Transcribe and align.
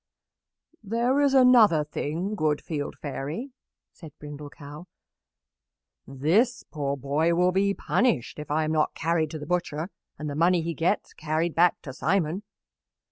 "There 0.81 1.19
is 1.21 1.35
another 1.35 1.83
thing, 1.83 2.33
good 2.33 2.59
Field 2.59 2.95
Fairy," 2.97 3.51
said 3.91 4.17
Brindle 4.17 4.49
Cow. 4.49 4.87
"This 6.07 6.63
poor 6.63 6.97
boy 6.97 7.35
will 7.35 7.51
be 7.51 7.75
punished 7.75 8.39
if 8.39 8.49
I 8.49 8.63
am 8.63 8.71
not 8.71 8.95
carried 8.95 9.29
to 9.29 9.37
the 9.37 9.45
butcher 9.45 9.91
and 10.17 10.27
the 10.27 10.33
money 10.33 10.63
he 10.63 10.73
gets 10.73 11.13
carried 11.13 11.53
back 11.53 11.83
to 11.83 11.93
Simon. 11.93 12.41